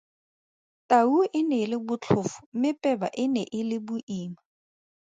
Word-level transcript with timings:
Tau 0.93 1.15
e 1.37 1.39
ne 1.49 1.57
e 1.65 1.69
le 1.71 1.77
botlhofo 1.87 2.39
mme 2.53 2.69
peba 2.81 3.07
e 3.23 3.25
ne 3.33 3.43
e 3.57 3.59
le 3.69 3.77
boima. 3.85 4.41